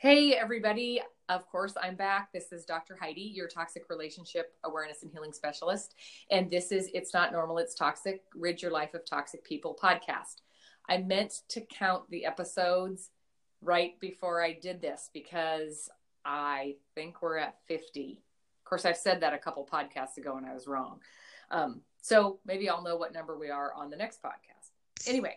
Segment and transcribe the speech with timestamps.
[0.00, 1.02] Hey, everybody.
[1.28, 2.32] Of course, I'm back.
[2.32, 2.96] This is Dr.
[2.98, 5.94] Heidi, your toxic relationship awareness and healing specialist.
[6.30, 10.36] And this is It's Not Normal, It's Toxic Rid Your Life of Toxic People podcast.
[10.88, 13.10] I meant to count the episodes
[13.60, 15.90] right before I did this because
[16.24, 18.22] I think we're at 50.
[18.58, 21.00] Of course, I've said that a couple podcasts ago and I was wrong.
[21.50, 24.70] Um, so maybe I'll know what number we are on the next podcast.
[25.06, 25.36] Anyway,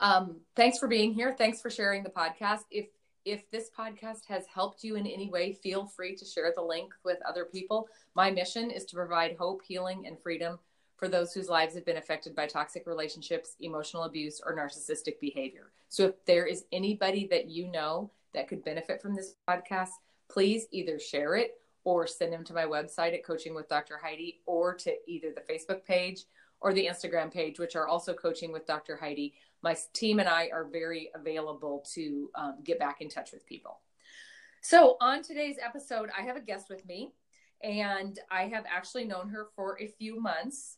[0.00, 1.34] um, thanks for being here.
[1.36, 2.60] Thanks for sharing the podcast.
[2.70, 2.86] If
[3.24, 6.92] if this podcast has helped you in any way, feel free to share the link
[7.04, 7.88] with other people.
[8.14, 10.58] My mission is to provide hope, healing, and freedom
[10.96, 15.72] for those whose lives have been affected by toxic relationships, emotional abuse, or narcissistic behavior.
[15.88, 19.90] So if there is anybody that you know that could benefit from this podcast,
[20.28, 21.52] please either share it
[21.84, 23.98] or send them to my website at Coaching with Dr.
[24.02, 26.24] Heidi or to either the Facebook page
[26.64, 28.96] or the Instagram page, which are also Coaching with Dr.
[28.96, 33.46] Heidi my team and I are very available to um, get back in touch with
[33.46, 33.80] people.
[34.60, 37.12] So, on today's episode, I have a guest with me,
[37.62, 40.76] and I have actually known her for a few months.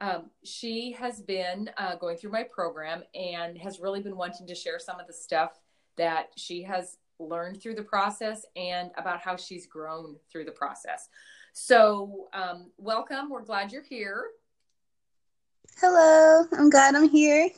[0.00, 4.54] Um, she has been uh, going through my program and has really been wanting to
[4.54, 5.58] share some of the stuff
[5.96, 11.08] that she has learned through the process and about how she's grown through the process.
[11.52, 13.28] So, um, welcome.
[13.28, 14.26] We're glad you're here.
[15.78, 17.50] Hello, I'm glad I'm here.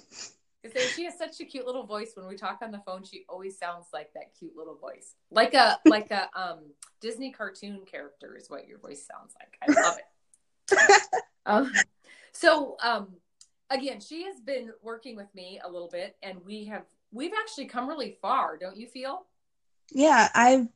[0.94, 2.12] She has such a cute little voice.
[2.14, 5.54] When we talk on the phone, she always sounds like that cute little voice, like
[5.54, 6.60] a like a um,
[7.00, 9.58] Disney cartoon character is what your voice sounds like.
[9.60, 11.12] I love it.
[11.46, 11.72] um,
[12.32, 13.08] so um,
[13.70, 17.66] again, she has been working with me a little bit, and we have we've actually
[17.66, 18.56] come really far.
[18.56, 19.26] Don't you feel?
[19.90, 20.68] Yeah, I've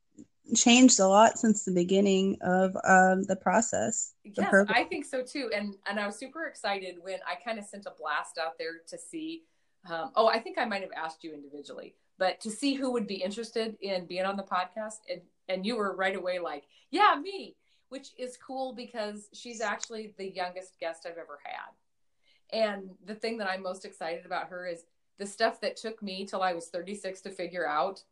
[0.55, 4.15] changed a lot since the beginning of um, the process.
[4.25, 5.51] The yes, I think so too.
[5.55, 8.75] And and I was super excited when I kind of sent a blast out there
[8.89, 9.43] to see
[9.89, 13.07] um, oh, I think I might have asked you individually, but to see who would
[13.07, 17.17] be interested in being on the podcast, and and you were right away like, yeah,
[17.21, 17.57] me,
[17.89, 22.59] which is cool because she's actually the youngest guest I've ever had.
[22.59, 24.85] And the thing that I'm most excited about her is
[25.19, 28.03] the stuff that took me till I was 36 to figure out,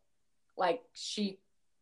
[0.56, 1.38] like she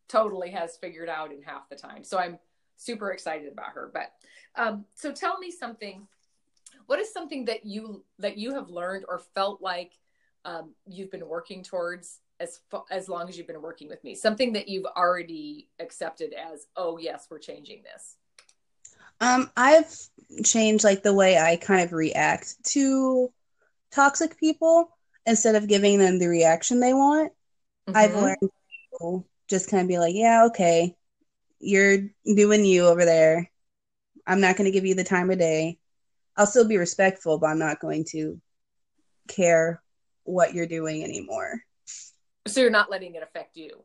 [0.09, 2.03] totally has figured out in half the time.
[2.03, 2.37] So I'm
[2.77, 3.91] super excited about her.
[3.93, 4.11] But
[4.55, 6.07] um, so tell me something
[6.87, 9.93] what is something that you that you have learned or felt like
[10.45, 12.59] um, you've been working towards as
[12.91, 16.97] as long as you've been working with me something that you've already accepted as oh
[16.97, 18.15] yes we're changing this
[19.21, 19.95] um i've
[20.43, 23.31] changed like the way i kind of react to
[23.91, 24.89] toxic people
[25.27, 27.31] instead of giving them the reaction they want
[27.87, 27.95] mm-hmm.
[27.95, 28.49] i've learned
[28.99, 30.95] to just kind of be like yeah okay
[31.59, 33.49] you're doing you over there
[34.25, 35.77] i'm not going to give you the time of day
[36.35, 38.39] I'll still be respectful, but I'm not going to
[39.27, 39.81] care
[40.23, 41.61] what you're doing anymore.
[42.47, 43.83] So you're not letting it affect you.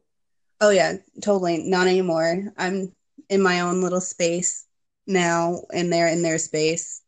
[0.61, 2.53] Oh yeah, totally not anymore.
[2.57, 2.93] I'm
[3.29, 4.67] in my own little space
[5.07, 7.03] now and they're in their space.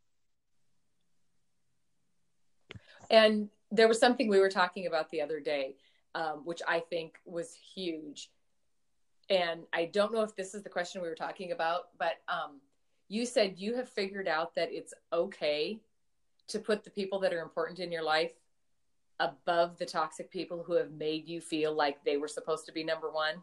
[3.10, 5.75] And there was something we were talking about the other day,
[6.15, 8.31] um, which I think was huge.
[9.30, 12.60] And I don't know if this is the question we were talking about, but um,
[13.08, 15.78] you said you have figured out that it's okay
[16.48, 18.32] to put the people that are important in your life
[19.20, 22.82] above the toxic people who have made you feel like they were supposed to be
[22.82, 23.36] number one?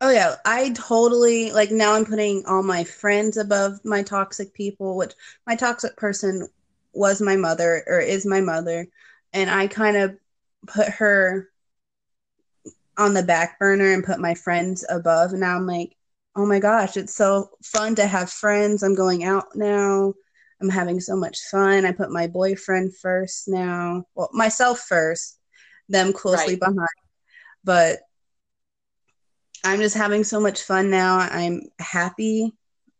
[0.00, 4.96] Oh yeah, I totally like now I'm putting all my friends above my toxic people,
[4.96, 5.12] which
[5.46, 6.48] my toxic person
[6.92, 8.86] was my mother or is my mother,
[9.32, 10.16] and I kind of
[10.66, 11.50] put her
[12.98, 15.30] on the back burner and put my friends above.
[15.30, 15.96] And now I'm like,
[16.36, 18.82] oh my gosh, it's so fun to have friends.
[18.82, 20.14] I'm going out now.
[20.60, 21.86] I'm having so much fun.
[21.86, 24.04] I put my boyfriend first now.
[24.14, 25.38] Well, myself first,
[25.88, 26.60] them closely right.
[26.60, 26.88] behind.
[27.64, 28.00] But
[29.64, 31.18] I'm just having so much fun now.
[31.18, 32.52] I'm happy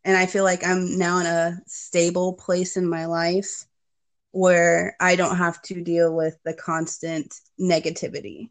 [0.04, 3.64] and I feel like I'm now in a stable place in my life
[4.30, 8.50] where I don't have to deal with the constant negativity.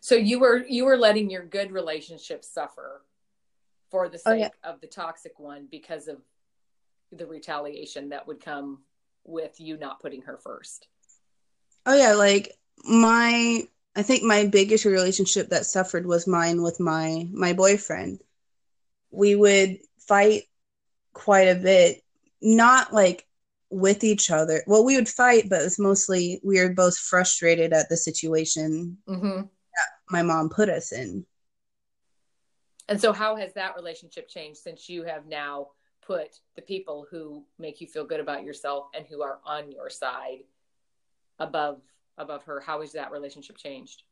[0.00, 3.02] So you were you were letting your good relationships suffer
[3.90, 4.48] for the sake oh, yeah.
[4.64, 6.18] of the toxic one because of
[7.12, 8.80] the retaliation that would come
[9.24, 10.86] with you not putting her first.
[11.84, 12.52] Oh yeah, like
[12.84, 13.62] my
[13.94, 18.20] I think my biggest relationship that suffered was mine with my my boyfriend.
[19.10, 20.44] We would fight
[21.12, 22.02] quite a bit,
[22.40, 23.26] not like
[23.70, 24.62] with each other.
[24.66, 29.42] Well, we would fight, but it's mostly we were both frustrated at the situation mm-hmm.
[30.10, 31.24] My mom put us in.
[32.88, 35.68] And so, how has that relationship changed since you have now
[36.02, 39.90] put the people who make you feel good about yourself and who are on your
[39.90, 40.40] side
[41.38, 41.80] above
[42.18, 42.60] above her?
[42.60, 44.02] How has that relationship changed?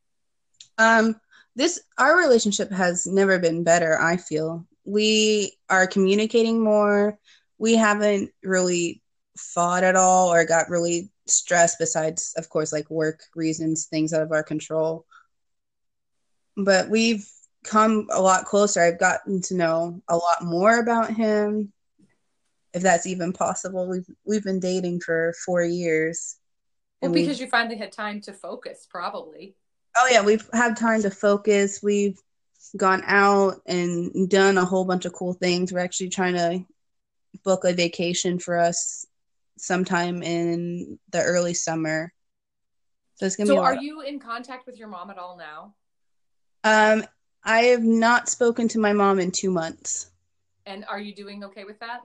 [0.79, 1.21] Um,
[1.59, 7.19] this our relationship has never been better i feel we are communicating more
[7.59, 9.03] we haven't really
[9.37, 14.23] fought at all or got really stressed besides of course like work reasons things out
[14.23, 15.05] of our control
[16.59, 17.27] but we've
[17.65, 18.81] come a lot closer.
[18.81, 21.73] I've gotten to know a lot more about him
[22.75, 23.89] if that's even possible.
[23.89, 26.37] We've we've been dating for four years.
[27.01, 29.55] Well because you finally had time to focus probably.
[29.97, 31.81] Oh yeah we've had time to focus.
[31.83, 32.19] We've
[32.77, 35.73] gone out and done a whole bunch of cool things.
[35.73, 36.65] We're actually trying to
[37.45, 39.07] book a vacation for us
[39.57, 42.13] sometime in the early summer.
[43.15, 45.75] So it's gonna so be are you in contact with your mom at all now
[46.65, 47.05] um
[47.45, 50.11] i have not spoken to my mom in two months
[50.67, 52.01] and are you doing okay with that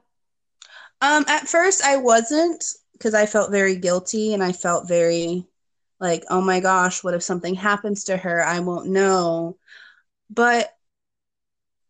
[1.02, 2.64] um at first i wasn't
[2.94, 5.46] because i felt very guilty and i felt very
[6.04, 8.44] like, oh my gosh, what if something happens to her?
[8.44, 9.58] I won't know.
[10.30, 10.70] But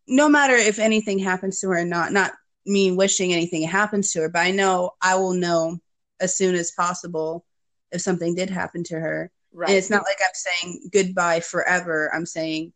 [0.07, 2.31] no matter if anything happens to her or not, not
[2.65, 5.79] me wishing anything happens to her, but I know I will know
[6.19, 7.43] as soon as possible
[7.91, 9.31] if something did happen to her.
[9.53, 9.69] Right.
[9.69, 12.09] And it's not like I'm saying goodbye forever.
[12.13, 12.73] I'm saying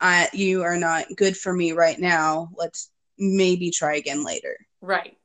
[0.00, 2.50] I you are not good for me right now.
[2.54, 4.56] Let's maybe try again later.
[4.80, 5.16] Right.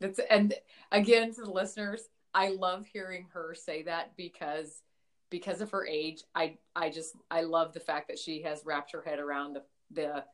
[0.00, 0.54] That's and
[0.92, 2.02] again to the listeners,
[2.32, 4.82] I love hearing her say that because
[5.28, 8.92] because of her age, I I just I love the fact that she has wrapped
[8.92, 10.24] her head around the the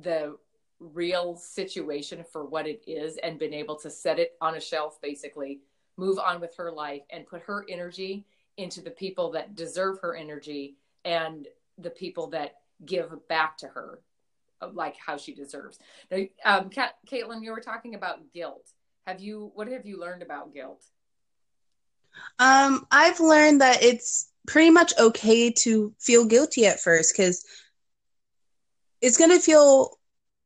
[0.00, 0.36] the
[0.80, 5.00] real situation for what it is and been able to set it on a shelf
[5.02, 5.60] basically
[5.96, 8.24] move on with her life and put her energy
[8.58, 14.00] into the people that deserve her energy and the people that give back to her
[14.72, 15.78] like how she deserves.
[16.10, 18.68] Now um Kat, caitlin you were talking about guilt.
[19.06, 20.84] Have you what have you learned about guilt?
[22.38, 27.44] Um, I've learned that it's pretty much okay to feel guilty at first because
[29.00, 29.98] it's going to feel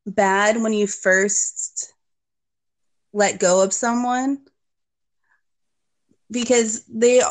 [0.05, 1.93] bad when you first
[3.13, 4.39] let go of someone
[6.29, 7.21] because they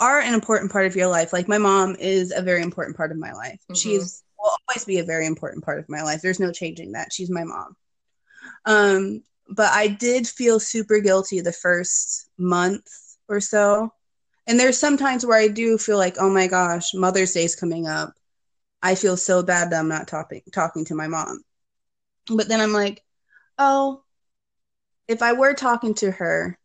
[0.00, 1.32] are an important part of your life.
[1.32, 3.60] Like my mom is a very important part of my life.
[3.64, 3.74] Mm-hmm.
[3.74, 6.22] She's will always be a very important part of my life.
[6.22, 7.12] There's no changing that.
[7.12, 7.76] She's my mom.
[8.64, 12.86] Um, but I did feel super guilty the first month
[13.28, 13.92] or so.
[14.46, 17.86] And there's sometimes where I do feel like, oh my gosh, Mother's Day is coming
[17.86, 18.14] up.
[18.82, 21.42] I feel so bad that I'm not talking talking to my mom.
[22.28, 23.04] But then I'm like,
[23.58, 24.02] oh,
[25.06, 26.58] if I were talking to her,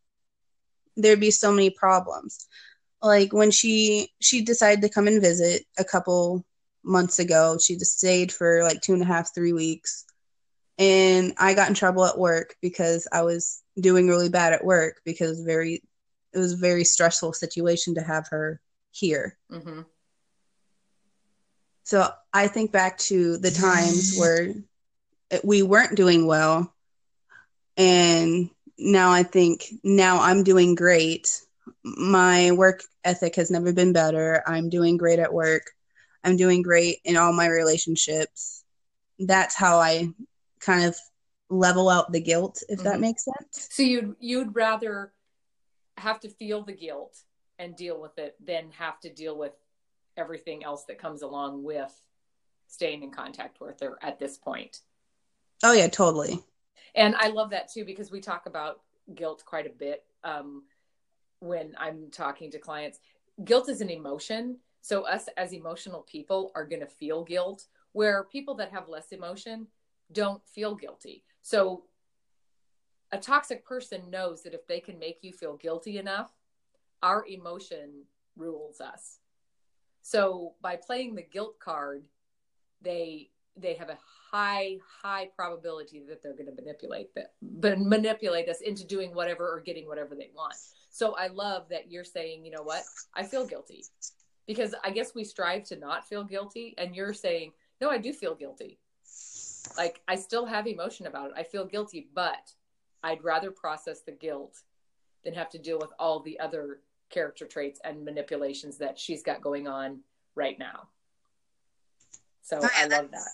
[0.95, 2.47] there'd be so many problems.
[3.05, 6.43] Like when she she decided to come and visit a couple
[6.83, 10.05] months ago, she just stayed for like two and a half, three weeks.
[10.79, 15.01] And I got in trouble at work because I was doing really bad at work
[15.05, 15.83] because very
[16.33, 18.59] it was a very stressful situation to have her
[18.91, 19.37] here.
[19.51, 19.81] Mm-hmm.
[21.83, 24.55] So I think back to the times where
[25.43, 26.73] we weren't doing well.
[27.77, 28.49] And
[28.79, 31.44] now I think now I'm doing great.
[31.83, 34.43] My work ethic has never been better.
[34.45, 35.71] I'm doing great at work.
[36.23, 38.63] I'm doing great in all my relationships.
[39.19, 40.09] That's how I
[40.59, 40.97] kind of
[41.49, 42.87] level out the guilt, if mm-hmm.
[42.87, 43.69] that makes sense.
[43.71, 45.13] So you'd you'd rather
[45.97, 47.17] have to feel the guilt
[47.59, 49.53] and deal with it than have to deal with
[50.17, 51.93] everything else that comes along with
[52.67, 54.79] staying in contact with her at this point.
[55.63, 56.39] Oh yeah, totally.
[56.95, 58.81] And I love that too because we talk about
[59.13, 60.63] guilt quite a bit um,
[61.39, 62.99] when I'm talking to clients.
[63.43, 67.65] Guilt is an emotion, so us as emotional people are going to feel guilt.
[67.91, 69.67] Where people that have less emotion
[70.11, 71.23] don't feel guilty.
[71.41, 71.85] So
[73.11, 76.31] a toxic person knows that if they can make you feel guilty enough,
[77.01, 78.03] our emotion
[78.35, 79.19] rules us.
[80.01, 82.03] So by playing the guilt card,
[82.81, 83.97] they they have a
[84.31, 89.47] high high probability that they're going to manipulate that but manipulate us into doing whatever
[89.47, 90.55] or getting whatever they want.
[90.95, 92.81] So I love that you're saying, you know what?
[93.13, 93.83] I feel guilty.
[94.47, 98.13] Because I guess we strive to not feel guilty and you're saying, "No, I do
[98.13, 98.79] feel guilty."
[99.75, 101.33] Like I still have emotion about it.
[101.35, 102.49] I feel guilty, but
[103.03, 104.61] I'd rather process the guilt
[105.25, 109.41] than have to deal with all the other character traits and manipulations that she's got
[109.41, 109.99] going on
[110.33, 110.87] right now.
[112.41, 113.31] So oh, I love that.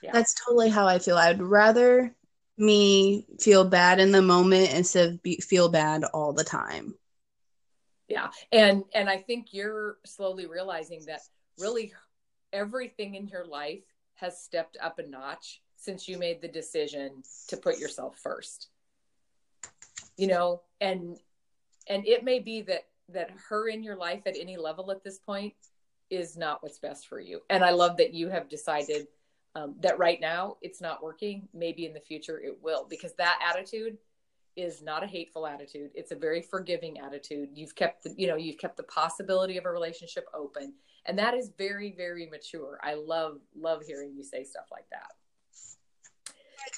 [0.00, 0.12] Yeah.
[0.12, 1.16] That's totally how I feel.
[1.16, 2.14] I'd rather
[2.56, 6.94] me feel bad in the moment instead of be, feel bad all the time.
[8.10, 8.28] Yeah.
[8.52, 11.20] And and I think you're slowly realizing that
[11.58, 11.92] really
[12.52, 17.56] everything in your life has stepped up a notch since you made the decision to
[17.56, 18.68] put yourself first
[20.18, 21.18] you know and
[21.88, 25.18] and it may be that that her in your life at any level at this
[25.18, 25.54] point
[26.10, 27.40] is not what's best for you.
[27.50, 29.06] And I love that you have decided
[29.54, 31.48] um, that right now it's not working.
[31.52, 33.98] Maybe in the future it will, because that attitude
[34.56, 35.90] is not a hateful attitude.
[35.94, 37.50] It's a very forgiving attitude.
[37.54, 40.74] You've kept the, you know, you've kept the possibility of a relationship open.
[41.06, 42.78] And that is very, very mature.
[42.82, 45.12] I love, love hearing you say stuff like that.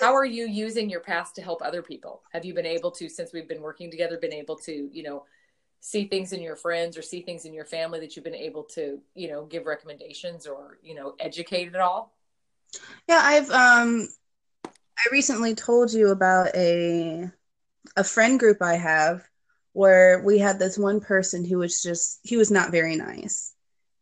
[0.00, 2.22] How are you using your past to help other people?
[2.32, 5.24] Have you been able to, since we've been working together, been able to, you know,
[5.80, 8.62] see things in your friends or see things in your family that you've been able
[8.62, 12.14] to, you know, give recommendations or, you know, educate at all?
[13.08, 14.08] Yeah, I've um
[14.64, 17.28] I recently told you about a
[17.96, 19.22] a friend group I have
[19.72, 23.54] where we had this one person who was just he was not very nice.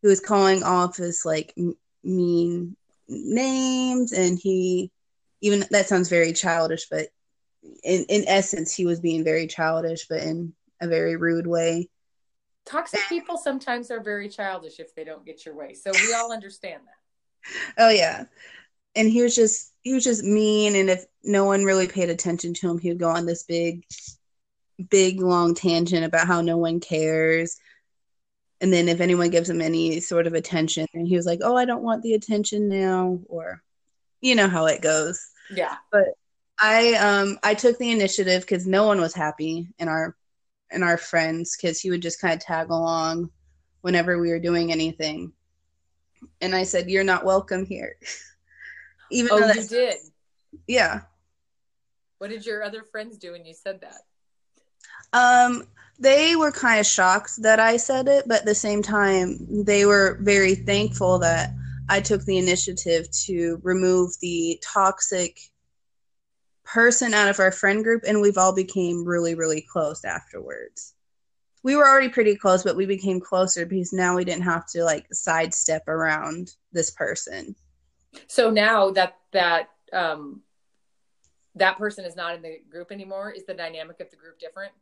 [0.03, 2.77] He was calling off his like m- mean
[3.09, 4.91] names and he
[5.41, 7.09] even that sounds very childish but
[7.83, 11.89] in in essence he was being very childish but in a very rude way.
[12.67, 15.75] Toxic people sometimes are very childish if they don't get your way.
[15.75, 16.95] So we all understand that.
[17.79, 18.25] Oh yeah.
[18.95, 22.55] And he was just he was just mean and if no one really paid attention
[22.55, 23.85] to him, he would go on this big
[24.89, 27.59] big long tangent about how no one cares.
[28.61, 31.57] And then if anyone gives him any sort of attention, and he was like, "Oh,
[31.57, 33.63] I don't want the attention now," or
[34.21, 35.21] you know how it goes.
[35.51, 35.77] Yeah.
[35.91, 36.09] But
[36.61, 40.15] I um I took the initiative because no one was happy in our
[40.71, 43.31] in our friends because he would just kind of tag along
[43.81, 45.33] whenever we were doing anything.
[46.43, 47.97] And I said, "You're not welcome here."
[49.11, 49.97] Even oh, you did.
[50.67, 51.00] Yeah.
[52.19, 54.02] What did your other friends do when you said that?
[55.12, 55.64] Um,
[55.99, 59.87] they were kind of shocked that I said it, but at the same time, they
[59.87, 61.50] were very thankful that
[61.88, 65.40] I took the initiative to remove the toxic
[66.64, 70.95] person out of our friend group and we've all became really really close afterwards
[71.64, 74.85] we were already pretty close but we became closer because now we didn't have to
[74.85, 77.57] like sidestep around this person
[78.26, 80.43] so now that that um
[81.57, 84.73] that person is not in the group anymore is the dynamic of the group different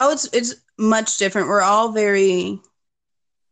[0.00, 2.60] oh it's it's much different we're all very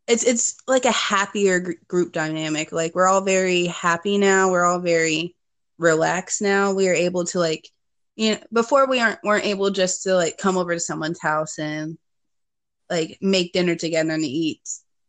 [0.06, 4.64] it's it's like a happier gr- group dynamic like we're all very happy now we're
[4.64, 5.34] all very
[5.78, 6.72] relaxed now.
[6.72, 7.68] We are able to like
[8.16, 11.58] you know before we aren't weren't able just to like come over to someone's house
[11.58, 11.96] and
[12.90, 14.60] like make dinner together and eat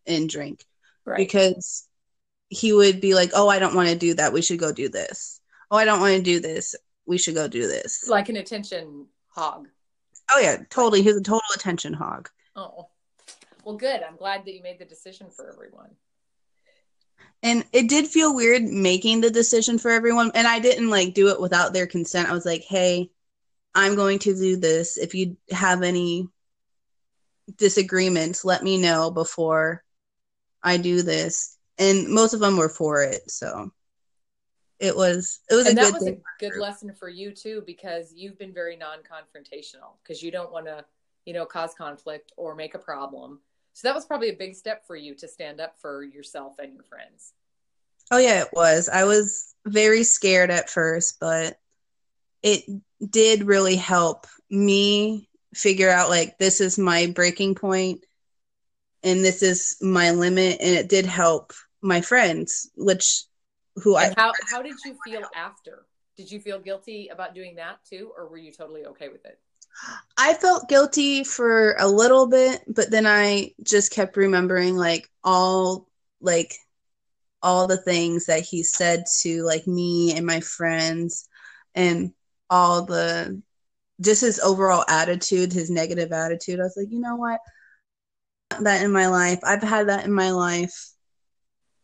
[0.06, 0.64] and drink.
[1.06, 1.18] Right.
[1.18, 1.88] Because
[2.50, 4.34] he would be like, "Oh, I don't want to do that.
[4.34, 5.40] We should go do this.
[5.72, 6.76] Oh, I don't want to do this.
[7.06, 9.68] We should go do this." Like an attention hog.
[10.32, 11.02] Oh yeah, totally.
[11.02, 12.30] He's a total attention hog.
[12.56, 12.88] Oh.
[13.64, 14.02] Well, good.
[14.02, 15.92] I'm glad that you made the decision for everyone
[17.42, 21.30] and it did feel weird making the decision for everyone and i didn't like do
[21.30, 23.10] it without their consent i was like hey
[23.76, 26.28] i'm going to do this if you have any
[27.56, 29.84] disagreements let me know before
[30.62, 33.72] i do this and most of them were for it so
[34.80, 37.64] it was it was and a that good was a good lesson for you too
[37.66, 40.86] because you've been very non-confrontational because you don't want to
[41.26, 43.40] you know cause conflict or make a problem
[43.80, 46.74] so that was probably a big step for you to stand up for yourself and
[46.74, 47.32] your friends.
[48.12, 48.90] Oh yeah, it was.
[48.90, 51.58] I was very scared at first, but
[52.44, 52.64] it
[53.10, 58.06] did really help me figure out like this is my breaking point
[59.02, 63.24] and this is my limit and it did help my friends which
[63.76, 65.86] who and I how how did you feel after?
[66.18, 69.40] Did you feel guilty about doing that too or were you totally okay with it?
[70.18, 75.88] I felt guilty for a little bit, but then I just kept remembering like all
[76.20, 76.56] like
[77.42, 81.30] all the things that he said to like me and my friends
[81.74, 82.12] and
[82.50, 83.42] all the
[84.02, 86.60] just his overall attitude, his negative attitude.
[86.60, 87.40] I was like, you know what?
[88.62, 89.40] That in my life.
[89.44, 90.90] I've had that in my life.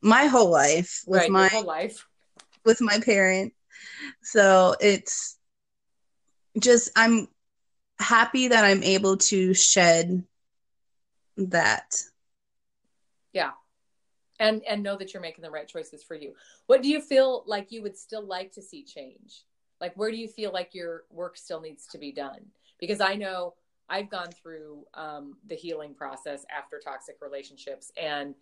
[0.05, 2.05] My whole life with right, my whole life
[2.63, 3.53] with my parent.
[4.21, 5.35] So it's
[6.59, 7.27] just I'm
[7.97, 10.23] happy that I'm able to shed
[11.37, 12.03] that.
[13.33, 13.53] Yeah.
[14.39, 16.35] And and know that you're making the right choices for you.
[16.67, 19.43] What do you feel like you would still like to see change?
[19.81, 22.45] Like where do you feel like your work still needs to be done?
[22.79, 23.55] Because I know
[23.89, 28.35] I've gone through um, the healing process after toxic relationships, and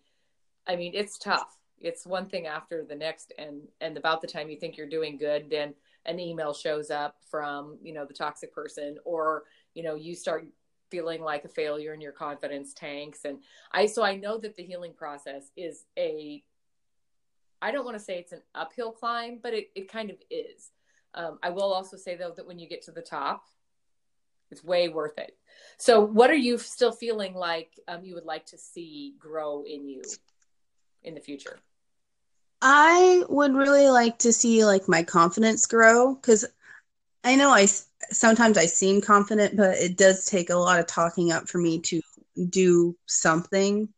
[0.66, 1.56] I mean it's tough.
[1.80, 5.18] It's one thing after the next, and and about the time you think you're doing
[5.18, 5.74] good, then
[6.06, 9.44] an email shows up from you know the toxic person or
[9.74, 10.46] you know you start
[10.90, 13.24] feeling like a failure and your confidence tanks.
[13.24, 13.38] And
[13.72, 16.42] i so i know that the healing process is a
[17.62, 20.70] i don't want to say it's an uphill climb but it, it kind of is.
[21.14, 23.44] Um, i will also say though that when you get to the top
[24.50, 25.36] it's way worth it.
[25.78, 29.88] So what are you still feeling like um, you would like to see grow in
[29.88, 30.02] you
[31.04, 31.58] in the future?
[32.60, 36.44] I would really like to see like my confidence grow because
[37.22, 37.66] I know I
[38.10, 41.80] sometimes I seem confident, but it does take a lot of talking up for me
[41.80, 42.00] to
[42.48, 43.88] do something.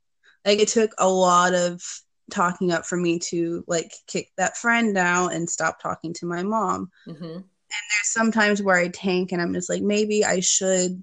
[0.44, 1.82] Like it took a lot of
[2.30, 6.42] talking up for me to like kick that friend out and stop talking to my
[6.42, 6.90] mom.
[7.06, 7.24] Mm-hmm.
[7.24, 11.02] And there's sometimes where I tank and I'm just like, maybe I should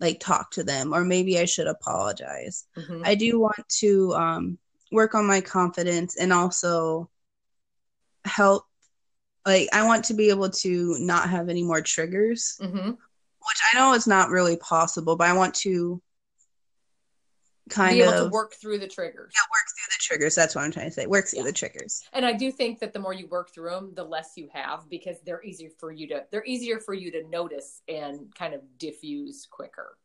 [0.00, 2.64] like talk to them or maybe I should apologize.
[2.76, 3.02] Mm-hmm.
[3.04, 4.58] I do want to um,
[4.92, 7.10] work on my confidence and also
[8.24, 8.64] help.
[9.44, 12.90] Like, I want to be able to not have any more triggers, mm-hmm.
[12.90, 16.00] which I know is not really possible, but I want to
[17.70, 19.32] kind be able of to work through the triggers.
[19.34, 20.34] Yeah, work through the triggers.
[20.34, 21.06] That's what I'm trying to say.
[21.06, 21.46] Work through yeah.
[21.46, 22.02] the triggers.
[22.12, 24.88] And I do think that the more you work through them, the less you have
[24.88, 28.60] because they're easier for you to they're easier for you to notice and kind of
[28.78, 29.96] diffuse quicker.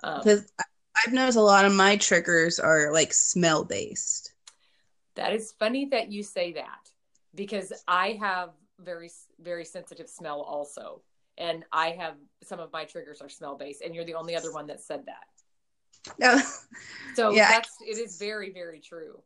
[0.00, 0.64] Because um,
[1.06, 4.32] I've noticed a lot of my triggers are like smell based.
[5.14, 6.90] That is funny that you say that
[7.34, 8.50] because I have
[8.80, 11.02] very very sensitive smell also
[11.36, 14.52] and I have some of my triggers are smell based and you're the only other
[14.52, 16.14] one that said that.
[16.18, 16.40] No.
[17.14, 19.20] So yeah, that's it is very very true.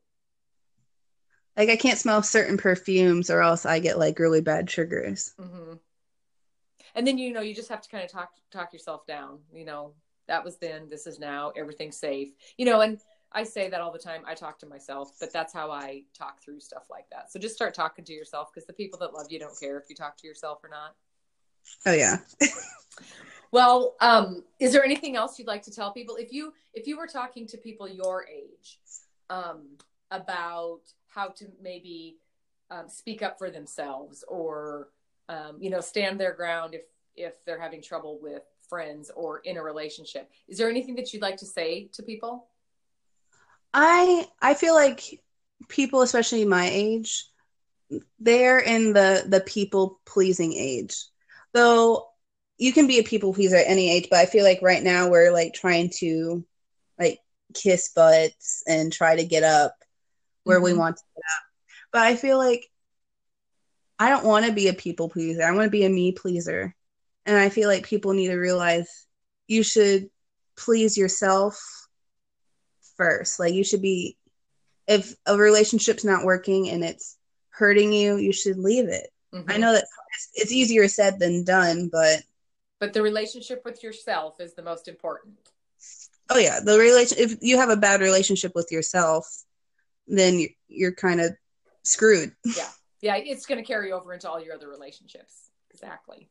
[1.56, 5.34] Like I can't smell certain perfumes, or else I get like really bad triggers.
[5.38, 5.74] Mm-hmm.
[6.94, 9.40] And then you know you just have to kind of talk talk yourself down.
[9.52, 9.92] You know
[10.32, 11.52] that was then, this is now.
[11.54, 12.30] Everything's safe.
[12.56, 12.98] You know, and
[13.32, 14.22] I say that all the time.
[14.26, 17.30] I talk to myself, but that's how I talk through stuff like that.
[17.30, 19.84] So just start talking to yourself because the people that love you don't care if
[19.90, 20.94] you talk to yourself or not.
[21.84, 22.16] Oh yeah.
[23.52, 26.16] Well, um, is there anything else you'd like to tell people?
[26.16, 28.80] If you if you were talking to people your age
[29.28, 29.76] um,
[30.10, 32.16] about how to maybe
[32.70, 34.88] um, speak up for themselves or
[35.28, 36.84] um, you know stand their ground if
[37.14, 41.20] if they're having trouble with friends or in a relationship, is there anything that you'd
[41.20, 42.46] like to say to people?
[43.74, 45.22] I I feel like
[45.68, 47.26] people, especially my age,
[48.18, 51.04] they're in the the people pleasing age.
[51.52, 52.08] Though
[52.56, 55.10] you can be a people pleaser at any age, but I feel like right now
[55.10, 56.42] we're like trying to
[56.98, 57.18] like
[57.52, 59.74] kiss butts and try to get up
[60.44, 60.64] where mm-hmm.
[60.64, 61.44] we want to get up.
[61.92, 62.64] But I feel like
[63.98, 65.42] I don't want to be a people pleaser.
[65.42, 66.74] I want to be a me pleaser.
[67.26, 69.06] And I feel like people need to realize
[69.46, 70.10] you should
[70.56, 71.60] please yourself
[72.96, 73.38] first.
[73.38, 74.16] Like you should be
[74.86, 77.16] if a relationship's not working and it's
[77.50, 79.08] hurting you, you should leave it.
[79.32, 79.50] Mm-hmm.
[79.50, 79.86] I know that
[80.34, 82.22] it's easier said than done, but
[82.82, 85.34] but the relationship with yourself is the most important
[86.30, 89.44] oh yeah the relation if you have a bad relationship with yourself
[90.08, 91.32] then you're, you're kind of
[91.84, 92.68] screwed yeah
[93.00, 96.28] yeah it's going to carry over into all your other relationships exactly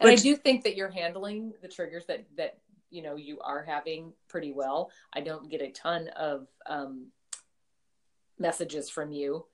[0.00, 2.58] and Which, i do think that you're handling the triggers that that
[2.90, 7.06] you know you are having pretty well i don't get a ton of um,
[8.38, 9.44] messages from you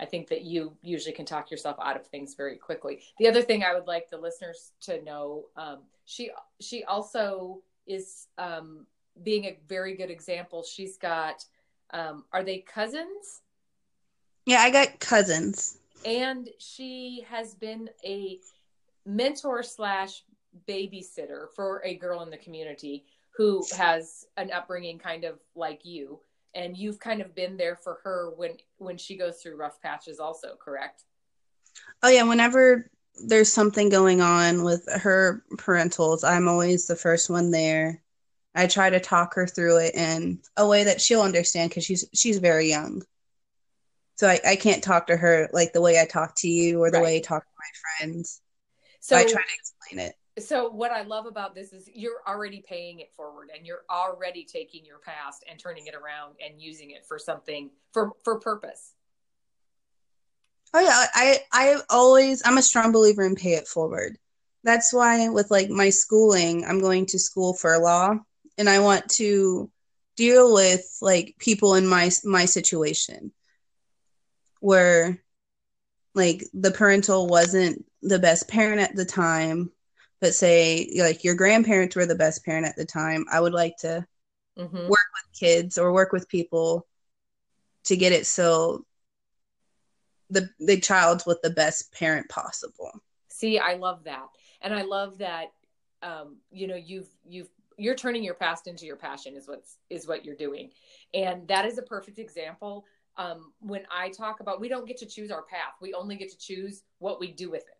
[0.00, 3.00] I think that you usually can talk yourself out of things very quickly.
[3.18, 8.28] The other thing I would like the listeners to know, um, she she also is
[8.38, 8.86] um,
[9.22, 10.62] being a very good example.
[10.62, 11.44] She's got,
[11.92, 13.42] um, are they cousins?
[14.46, 15.78] Yeah, I got cousins.
[16.04, 18.38] And she has been a
[19.08, 20.22] mentor slash
[20.68, 26.20] babysitter for a girl in the community who has an upbringing kind of like you.
[26.54, 30.18] And you've kind of been there for her when when she goes through rough patches
[30.18, 31.04] also correct?
[32.02, 32.24] Oh yeah.
[32.24, 32.90] Whenever
[33.26, 38.00] there's something going on with her parentals i'm always the first one there.
[38.54, 42.04] I try to talk her through it in a way that she'll understand because she's
[42.12, 43.02] she's very young.
[44.16, 46.90] So I, I can't talk to her like the way i talk to you or
[46.90, 47.04] the right.
[47.04, 48.40] way i talk to my friends
[49.00, 50.14] so, i try to explain it.
[50.42, 54.44] So what i love about this is you're already paying it forward and you're already
[54.44, 58.94] taking your past and turning it around and using it for something for for purpose.
[60.74, 61.06] Oh yeah.
[61.14, 64.16] I i always i'm a strong believer in pay it forward.
[64.64, 68.14] That's why with like my schooling i'm going to school for law
[68.58, 69.70] and i want to
[70.16, 73.32] deal with like people in my my situation
[74.60, 75.22] where
[76.14, 79.70] like the parental wasn't the best parent at the time
[80.20, 83.76] but say like your grandparents were the best parent at the time i would like
[83.76, 84.04] to
[84.58, 84.76] mm-hmm.
[84.76, 86.86] work with kids or work with people
[87.84, 88.84] to get it so
[90.30, 92.90] the the child's with the best parent possible.
[93.28, 94.26] See i love that.
[94.60, 95.52] And i love that
[96.02, 100.06] um, you know you've you've you're turning your past into your passion is what's is
[100.06, 100.70] what you're doing.
[101.14, 102.84] And that is a perfect example.
[103.16, 105.74] Um, when i talk about we don't get to choose our path.
[105.80, 107.77] We only get to choose what we do with it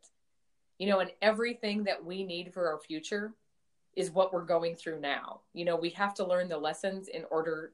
[0.79, 3.35] you know, and everything that we need for our future
[3.97, 5.41] is what we're going through now.
[5.53, 7.73] You know, we have to learn the lessons in order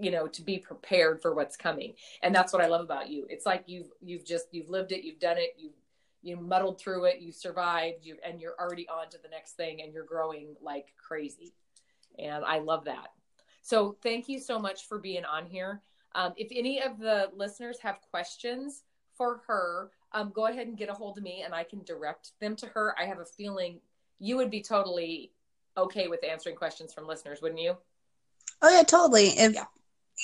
[0.00, 1.94] you know to be prepared for what's coming.
[2.22, 3.26] And that's what i love about you.
[3.28, 5.74] It's like you've you've just you've lived it you've done it you've
[6.22, 9.82] you muddled through it you survived you and you're already on to the next thing
[9.82, 11.52] and you're growing like crazy.
[12.18, 13.08] And i love that.
[13.62, 15.82] So thank you so much for being on here.
[16.14, 18.82] Um, if any of the listeners have questions
[19.16, 22.32] for her um, go ahead and get a hold of me and i can direct
[22.40, 23.80] them to her i have a feeling
[24.18, 25.32] you would be totally
[25.76, 27.76] okay with answering questions from listeners wouldn't you
[28.62, 29.64] oh yeah totally if yeah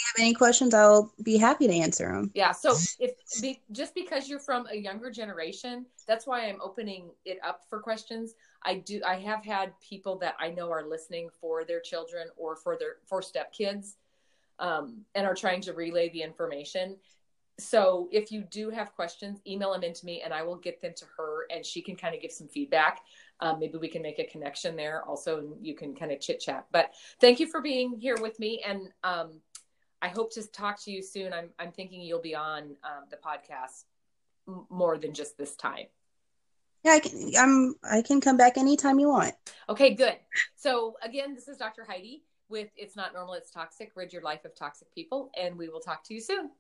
[0.07, 2.31] have any questions, I'll be happy to answer them.
[2.35, 2.53] Yeah.
[2.53, 7.39] So if be, just because you're from a younger generation, that's why I'm opening it
[7.45, 8.35] up for questions.
[8.63, 9.01] I do.
[9.07, 12.97] I have had people that I know are listening for their children or for their
[13.07, 13.95] for stepkids,
[14.59, 16.97] um, and are trying to relay the information.
[17.59, 20.93] So if you do have questions, email them into me, and I will get them
[20.97, 23.01] to her, and she can kind of give some feedback.
[23.41, 26.41] Um, maybe we can make a connection there also, and you can kind of chit
[26.41, 26.67] chat.
[26.71, 29.41] But thank you for being here with me, and um,
[30.01, 31.33] I hope to talk to you soon.
[31.33, 33.85] I'm I'm thinking you'll be on um, the podcast
[34.47, 35.87] m- more than just this time.
[36.85, 37.33] Yeah, I can.
[37.37, 37.75] I'm.
[37.83, 39.35] I can come back anytime you want.
[39.69, 40.17] Okay, good.
[40.55, 41.85] So again, this is Dr.
[41.85, 45.69] Heidi with "It's Not Normal, It's Toxic: Rid Your Life of Toxic People," and we
[45.69, 46.51] will talk to you soon.